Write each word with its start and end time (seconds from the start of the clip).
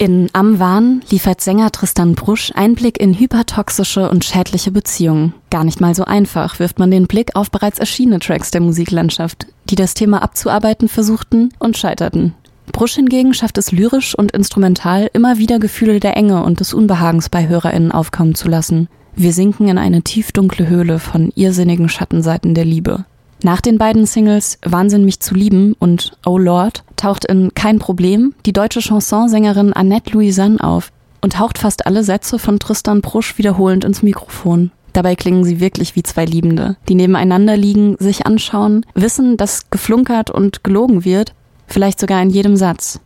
In 0.00 0.28
Am 0.32 0.60
Wahn 0.60 1.00
liefert 1.10 1.40
Sänger 1.40 1.72
Tristan 1.72 2.14
Brusch 2.14 2.52
Einblick 2.54 3.00
in 3.00 3.18
hypertoxische 3.18 4.08
und 4.08 4.24
schädliche 4.24 4.70
Beziehungen. 4.70 5.34
Gar 5.50 5.64
nicht 5.64 5.80
mal 5.80 5.92
so 5.92 6.04
einfach 6.04 6.60
wirft 6.60 6.78
man 6.78 6.92
den 6.92 7.08
Blick 7.08 7.34
auf 7.34 7.50
bereits 7.50 7.80
erschienene 7.80 8.20
Tracks 8.20 8.52
der 8.52 8.60
Musiklandschaft, 8.60 9.48
die 9.68 9.74
das 9.74 9.94
Thema 9.94 10.22
abzuarbeiten 10.22 10.86
versuchten 10.86 11.48
und 11.58 11.76
scheiterten. 11.76 12.34
Brusch 12.70 12.94
hingegen 12.94 13.34
schafft 13.34 13.58
es 13.58 13.72
lyrisch 13.72 14.14
und 14.16 14.30
instrumental 14.30 15.10
immer 15.14 15.38
wieder 15.38 15.58
Gefühle 15.58 15.98
der 15.98 16.16
Enge 16.16 16.44
und 16.44 16.60
des 16.60 16.74
Unbehagens 16.74 17.28
bei 17.28 17.48
HörerInnen 17.48 17.90
aufkommen 17.90 18.36
zu 18.36 18.48
lassen. 18.48 18.86
Wir 19.16 19.32
sinken 19.32 19.66
in 19.66 19.78
eine 19.78 20.02
tiefdunkle 20.02 20.68
Höhle 20.68 21.00
von 21.00 21.32
irrsinnigen 21.34 21.88
Schattenseiten 21.88 22.54
der 22.54 22.64
Liebe. 22.64 23.04
Nach 23.42 23.60
den 23.60 23.78
beiden 23.78 24.06
Singles 24.06 24.58
Wahnsinn 24.64 25.04
mich 25.04 25.18
zu 25.18 25.34
lieben 25.34 25.74
und 25.80 26.16
Oh 26.24 26.38
Lord 26.38 26.84
taucht 26.98 27.24
in 27.24 27.54
Kein 27.54 27.78
Problem 27.78 28.34
die 28.44 28.52
deutsche 28.52 28.82
Chansonsängerin 28.82 29.72
Annette 29.72 30.12
Louisanne 30.12 30.62
auf 30.62 30.92
und 31.22 31.38
haucht 31.38 31.58
fast 31.58 31.86
alle 31.86 32.04
Sätze 32.04 32.38
von 32.38 32.58
Tristan 32.58 33.00
Brusch 33.00 33.38
wiederholend 33.38 33.84
ins 33.84 34.02
Mikrofon. 34.02 34.70
Dabei 34.92 35.14
klingen 35.14 35.44
sie 35.44 35.60
wirklich 35.60 35.96
wie 35.96 36.02
zwei 36.02 36.24
Liebende, 36.24 36.76
die 36.88 36.94
nebeneinander 36.94 37.56
liegen, 37.56 37.96
sich 37.98 38.26
anschauen, 38.26 38.84
wissen, 38.94 39.36
dass 39.36 39.70
geflunkert 39.70 40.30
und 40.30 40.64
gelogen 40.64 41.04
wird, 41.04 41.34
vielleicht 41.66 42.00
sogar 42.00 42.20
in 42.22 42.30
jedem 42.30 42.56
Satz. 42.56 43.00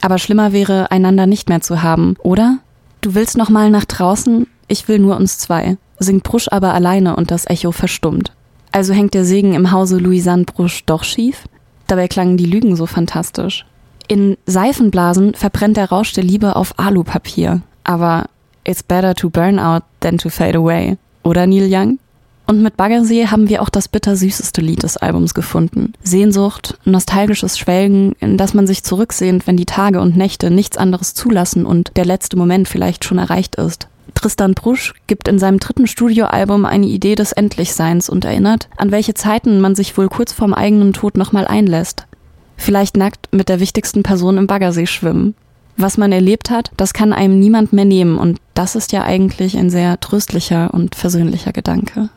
Aber 0.00 0.18
schlimmer 0.18 0.52
wäre, 0.52 0.90
einander 0.90 1.26
nicht 1.26 1.48
mehr 1.48 1.60
zu 1.60 1.82
haben, 1.82 2.16
oder? 2.22 2.58
Du 3.00 3.14
willst 3.14 3.36
noch 3.36 3.50
mal 3.50 3.70
nach 3.70 3.84
draußen, 3.84 4.46
ich 4.68 4.88
will 4.88 4.98
nur 4.98 5.16
uns 5.16 5.38
zwei, 5.38 5.76
singt 5.98 6.24
Brusch 6.24 6.48
aber 6.50 6.74
alleine 6.74 7.16
und 7.16 7.30
das 7.30 7.46
Echo 7.46 7.72
verstummt. 7.72 8.32
Also 8.72 8.92
hängt 8.92 9.14
der 9.14 9.24
Segen 9.24 9.54
im 9.54 9.70
Hause 9.70 9.98
Louisanne 9.98 10.44
Brusch 10.44 10.84
doch 10.84 11.04
schief? 11.04 11.44
Dabei 11.86 12.08
klangen 12.08 12.36
die 12.36 12.46
Lügen 12.46 12.76
so 12.76 12.86
fantastisch. 12.86 13.64
In 14.08 14.36
Seifenblasen 14.46 15.34
verbrennt 15.34 15.76
der 15.76 15.90
Rausch 15.90 16.12
der 16.12 16.24
Liebe 16.24 16.56
auf 16.56 16.78
Alupapier. 16.78 17.62
Aber 17.84 18.26
it's 18.64 18.82
better 18.82 19.14
to 19.14 19.30
burn 19.30 19.58
out 19.58 19.82
than 20.00 20.18
to 20.18 20.28
fade 20.28 20.56
away. 20.56 20.96
Oder 21.22 21.46
Neil 21.46 21.68
Young? 21.68 21.98
Und 22.46 22.62
mit 22.62 22.76
Baggersee 22.76 23.26
haben 23.26 23.48
wir 23.48 23.60
auch 23.60 23.68
das 23.68 23.88
bittersüßeste 23.88 24.60
Lied 24.60 24.84
des 24.84 24.96
Albums 24.96 25.34
gefunden. 25.34 25.94
Sehnsucht, 26.04 26.78
nostalgisches 26.84 27.58
Schwelgen, 27.58 28.12
in 28.20 28.36
das 28.36 28.54
man 28.54 28.68
sich 28.68 28.84
zurücksehnt, 28.84 29.48
wenn 29.48 29.56
die 29.56 29.66
Tage 29.66 30.00
und 30.00 30.16
Nächte 30.16 30.52
nichts 30.52 30.76
anderes 30.76 31.14
zulassen 31.14 31.66
und 31.66 31.90
der 31.96 32.04
letzte 32.04 32.36
Moment 32.36 32.68
vielleicht 32.68 33.04
schon 33.04 33.18
erreicht 33.18 33.56
ist. 33.56 33.88
Tristan 34.14 34.54
Brusch 34.54 34.94
gibt 35.06 35.28
in 35.28 35.38
seinem 35.38 35.60
dritten 35.60 35.86
Studioalbum 35.86 36.64
eine 36.64 36.86
Idee 36.86 37.14
des 37.14 37.32
Endlichseins 37.32 38.08
und 38.08 38.24
erinnert, 38.24 38.68
an 38.76 38.90
welche 38.90 39.14
Zeiten 39.14 39.60
man 39.60 39.74
sich 39.74 39.96
wohl 39.98 40.08
kurz 40.08 40.32
vorm 40.32 40.54
eigenen 40.54 40.92
Tod 40.92 41.16
nochmal 41.16 41.46
einlässt. 41.46 42.06
Vielleicht 42.56 42.96
nackt 42.96 43.28
mit 43.32 43.48
der 43.48 43.60
wichtigsten 43.60 44.02
Person 44.02 44.38
im 44.38 44.46
Baggersee 44.46 44.86
schwimmen. 44.86 45.34
Was 45.76 45.98
man 45.98 46.10
erlebt 46.10 46.50
hat, 46.50 46.70
das 46.76 46.94
kann 46.94 47.12
einem 47.12 47.38
niemand 47.38 47.72
mehr 47.72 47.84
nehmen 47.84 48.16
und 48.16 48.38
das 48.54 48.76
ist 48.76 48.92
ja 48.92 49.02
eigentlich 49.02 49.58
ein 49.58 49.68
sehr 49.68 50.00
tröstlicher 50.00 50.72
und 50.72 50.94
versöhnlicher 50.94 51.52
Gedanke. 51.52 52.08